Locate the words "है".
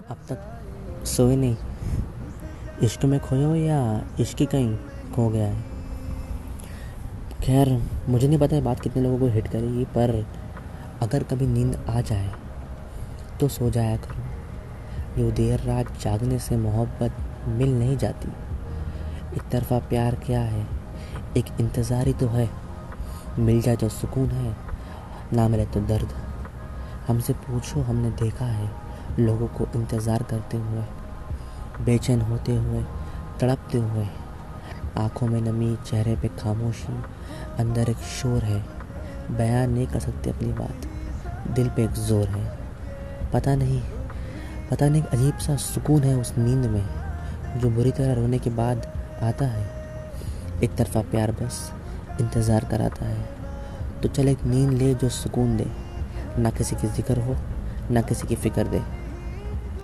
5.46-5.62, 8.56-8.62, 20.42-20.66, 22.28-22.48, 24.30-24.56, 28.46-28.70, 38.44-38.62, 42.28-42.44, 46.02-46.14, 49.46-49.64, 53.06-53.28